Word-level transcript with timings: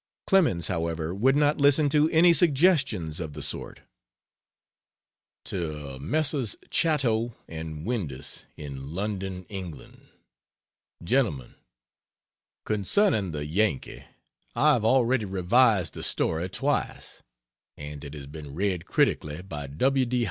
Clemens, 0.25 0.65
however, 0.67 1.13
would 1.13 1.35
not 1.35 1.61
listen 1.61 1.87
to 1.89 2.09
any 2.09 2.33
suggestions 2.33 3.19
of 3.19 3.33
the 3.33 3.43
sort. 3.43 3.81
To 5.45 5.99
Messrs. 5.99 6.55
Chatto 6.71 7.35
& 7.41 7.47
Windus, 7.47 8.45
in 8.57 8.95
London, 8.95 9.45
Eng.: 9.51 9.99
GENTLEMEN, 11.03 11.53
Concerning 12.65 13.31
The 13.31 13.45
Yankee, 13.45 14.03
I 14.55 14.73
have 14.73 14.83
already 14.83 15.25
revised 15.25 15.93
the 15.93 16.01
story 16.01 16.49
twice; 16.49 17.21
and 17.77 18.03
it 18.03 18.15
has 18.15 18.25
been 18.25 18.55
read 18.55 18.87
critically 18.87 19.43
by 19.43 19.67
W. 19.67 20.07